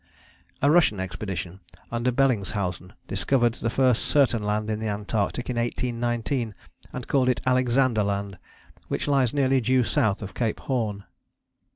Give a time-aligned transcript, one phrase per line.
[0.63, 1.59] "A Russian expedition
[1.91, 6.55] under Bellingshausen discovered the first certain land in the Antarctic in 1819,
[6.91, 8.39] and called it Alexander Land,
[8.87, 11.03] which lies nearly due south of Cape Horn.